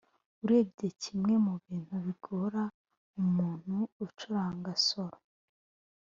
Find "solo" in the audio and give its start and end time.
4.87-5.17